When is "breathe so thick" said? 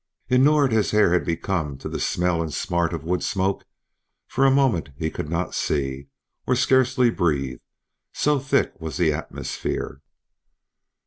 7.11-8.73